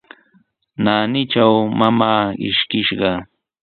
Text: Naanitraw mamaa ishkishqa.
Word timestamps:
Naanitraw 0.83 1.53
mamaa 1.79 2.23
ishkishqa. 2.47 3.11